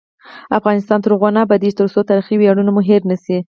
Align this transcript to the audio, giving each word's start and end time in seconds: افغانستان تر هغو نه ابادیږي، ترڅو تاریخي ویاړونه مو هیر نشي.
افغانستان 0.57 0.99
تر 1.01 1.09
هغو 1.15 1.29
نه 1.35 1.39
ابادیږي، 1.45 1.77
ترڅو 1.79 1.99
تاریخي 2.09 2.35
ویاړونه 2.37 2.71
مو 2.75 2.81
هیر 2.89 3.01
نشي. 3.11 3.37